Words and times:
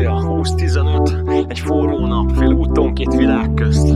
Naplója 0.00 0.42
20-15 0.56 1.48
Egy 1.48 1.58
forró 1.58 2.06
nap, 2.06 2.30
fél 2.36 2.52
úton 2.52 2.94
két 2.94 3.14
világ 3.14 3.54
közt. 3.54 3.88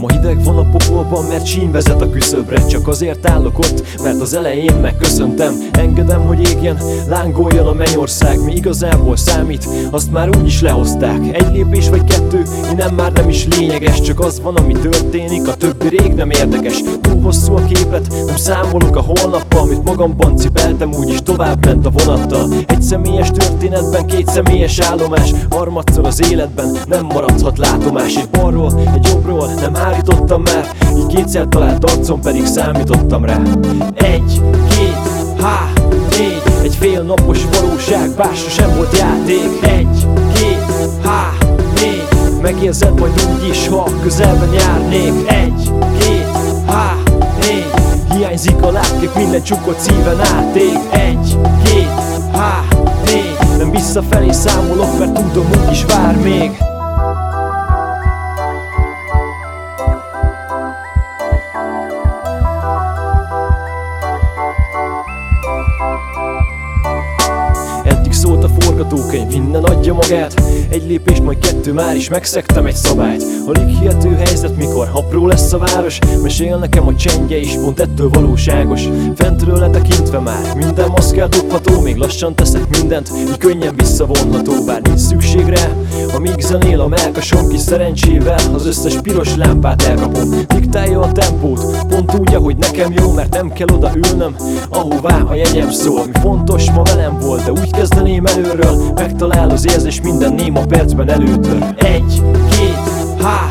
Ma 0.00 0.08
hideg 0.12 0.44
van 0.44 0.58
a 0.58 0.70
pokolban, 0.98 1.24
mert 1.24 1.46
sín 1.46 1.70
vezet 1.70 2.02
a 2.02 2.10
küszöbre. 2.10 2.66
Csak 2.66 2.88
azért 2.88 3.28
állok 3.28 3.58
ott, 3.58 3.82
mert 4.02 4.20
az 4.20 4.34
elején 4.34 4.74
megköszöntem. 4.74 5.54
Engedem, 5.72 6.20
hogy 6.20 6.48
égjen, 6.48 6.78
lángoljon 7.08 7.66
a 7.66 7.72
mennyország. 7.72 8.44
Mi 8.44 8.52
igazából 8.54 9.16
számít, 9.16 9.68
azt 9.90 10.12
már 10.12 10.28
úgy 10.28 10.46
is 10.46 10.60
lehozták. 10.60 11.20
Egy 11.32 11.52
lépés 11.52 11.88
vagy 11.88 12.04
kettő, 12.04 12.42
innen 12.70 12.94
már 12.94 13.12
nem 13.12 13.28
is 13.28 13.46
lényeges. 13.56 14.00
Csak 14.00 14.20
az 14.20 14.40
van, 14.40 14.56
ami 14.56 14.72
történik, 14.72 15.48
a 15.48 15.54
többi 15.54 15.88
rég 15.88 16.12
nem 16.14 16.30
érdekes. 16.30 16.82
Túl 17.00 17.20
hosszú 17.22 17.56
a 17.56 17.62
képlet, 17.64 18.06
nem 18.26 18.36
számolok 18.36 18.96
a 18.96 19.04
holnappal. 19.06 19.60
Amit 19.60 19.84
magamban 19.84 20.36
cipeltem, 20.36 20.94
úgyis 20.94 21.22
tovább 21.22 21.64
ment 21.64 21.86
a 21.86 21.90
vonattal. 21.90 22.48
Egy 22.66 22.82
személyes 22.82 23.30
történetben, 23.30 24.06
két 24.06 24.28
személyes 24.28 24.78
állomás. 24.78 25.32
Harmadszor 25.50 26.06
az 26.06 26.30
életben 26.30 26.76
nem 26.88 27.04
maradhat 27.04 27.58
látomás. 27.58 28.16
Egy 28.16 28.28
balról, 28.30 28.72
egy 28.94 29.06
jobbról, 29.06 29.46
nem 29.60 29.74
hárítottam 29.74 30.42
már 30.42 30.87
Így 30.96 31.06
kétszer 31.06 31.46
talált 31.48 31.84
arcom 31.84 32.20
pedig 32.20 32.46
számítottam 32.46 33.24
rá. 33.24 33.40
Egy, 33.94 34.42
két, 34.68 34.98
há, 35.40 35.72
négy 36.10 36.42
Egy 36.62 36.74
fél 36.74 37.02
napos 37.02 37.38
valóság, 37.52 38.10
bár 38.10 38.34
sem 38.34 38.76
volt 38.76 38.98
játék. 38.98 39.62
Egy, 39.62 40.06
két, 40.34 40.64
há, 41.04 41.32
négy 41.74 42.08
Megérzed 42.42 43.00
majd 43.00 43.12
úgy 43.34 43.48
is, 43.48 43.68
ha 43.68 43.90
közelben 44.02 44.52
járnék. 44.52 45.30
Egy, 45.30 45.72
két, 45.98 46.28
há, 46.66 46.94
négy 47.40 47.70
Hiányzik 48.14 48.62
a 48.62 48.70
látkép, 48.70 49.14
minden 49.14 49.42
csukott 49.42 49.78
szíven 49.78 50.20
átég 50.20 50.78
Egy, 50.90 51.38
két, 51.64 51.90
há, 52.32 52.64
négy 53.04 53.58
Nem 53.58 53.70
visszafelé 53.70 54.30
számolok, 54.30 54.98
mert 54.98 55.12
tudom 55.12 55.46
úgy 55.50 55.70
is 55.70 55.84
vár 55.84 56.16
még 56.16 56.67
forgatókönyv, 68.88 69.32
minden 69.32 69.64
adja 69.64 69.94
magát. 69.94 70.34
Egy 70.68 70.86
lépést, 70.86 71.22
majd 71.22 71.38
kettő, 71.38 71.72
már 71.72 71.96
is 71.96 72.08
megszektem 72.08 72.66
egy 72.66 72.74
szabályt. 72.74 73.24
Alig 73.46 73.78
hihető 73.78 74.14
helyzet, 74.14 74.56
mikor 74.56 74.90
apró 74.92 75.26
lesz 75.26 75.52
a 75.52 75.58
város 75.58 75.98
Mesél 76.22 76.56
nekem 76.56 76.86
a 76.86 76.94
csendje 76.94 77.36
is, 77.36 77.54
pont 77.54 77.80
ettől 77.80 78.08
valóságos. 78.08 78.88
Fentről 79.14 79.58
letekintve 79.58 80.18
már 80.18 80.54
minden 80.56 80.88
maszkát 80.88 81.28
dobható 81.28 81.80
Még 81.80 81.96
lassan 81.96 82.34
teszek 82.34 82.68
mindent, 82.80 83.10
így 83.18 83.36
könnyen 83.36 83.74
visszavonható 83.76 84.64
Bár 84.66 84.82
nincs 84.82 84.98
szükség 84.98 85.46
rá, 85.46 85.68
amíg 86.14 86.40
zenél 86.40 86.80
a 86.80 86.88
melkasom 86.88 87.48
Kis 87.48 87.60
szerencsével 87.60 88.38
az 88.54 88.66
összes 88.66 89.00
piros 89.02 89.36
lámpát 89.36 89.82
elkapom. 89.82 90.30
Diktálja 90.46 91.00
a 91.00 91.12
tempót, 91.12 91.86
pont 91.88 92.14
úgy, 92.18 92.34
ahogy 92.34 92.56
nekem 92.56 92.92
jó 92.92 93.12
Mert 93.12 93.32
nem 93.32 93.52
kell 93.52 93.68
oda 93.72 93.90
ülnöm, 93.94 94.36
ahová 94.68 95.20
a 95.20 95.34
jegyem 95.34 95.70
szól 95.70 96.06
Mi 96.06 96.20
fontos 96.20 96.70
ma 96.70 96.82
velem 96.82 97.18
volt, 97.18 97.44
de 97.44 97.50
úgy 97.50 97.70
kezdeném 97.70 98.26
előről 98.26 98.77
Megtalál 98.94 99.50
az 99.50 99.66
érzés 99.72 100.00
minden 100.00 100.32
néma 100.32 100.66
percben 100.66 101.10
előtör. 101.10 101.74
Egy, 101.76 102.22
két, 102.50 102.78
há, 103.22 103.48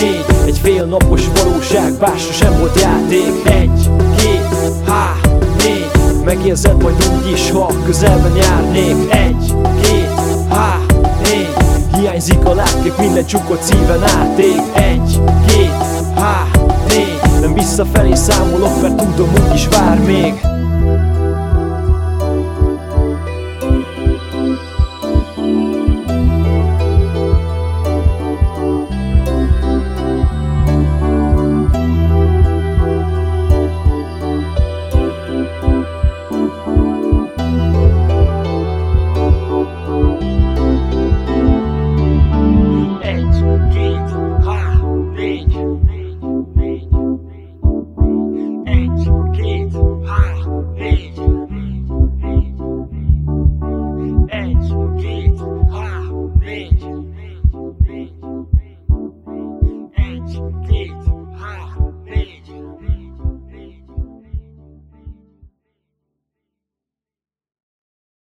négy 0.00 0.24
Egy 0.46 0.58
fél 0.58 0.84
napos 0.84 1.22
valóság, 1.42 1.92
bár 1.92 2.18
sem 2.32 2.58
volt 2.58 2.80
játék. 2.80 3.48
Egy, 3.48 3.90
két, 4.16 4.48
há, 4.86 5.14
négy 5.58 5.90
Megérzed 6.24 6.82
majd 6.82 6.94
úgy 7.16 7.30
is, 7.32 7.50
ha 7.50 7.72
közelben 7.84 8.36
járnék. 8.36 9.12
Egy, 9.14 9.54
két, 9.82 10.10
há, 10.48 10.78
négy 11.22 11.54
Hiányzik 11.96 12.44
a 12.44 12.54
látkép, 12.54 12.98
minden 12.98 13.26
csukott 13.26 13.62
szíven 13.62 14.02
átég 14.02 14.60
Egy, 14.74 15.20
két, 15.46 15.72
há, 16.14 16.46
négy 16.88 17.40
Nem 17.40 17.54
visszafelé 17.54 18.14
számolok, 18.14 18.80
mert 18.82 18.96
tudom 18.96 19.28
úgy 19.32 19.54
is 19.54 19.68
vár 19.68 19.98
még 19.98 20.49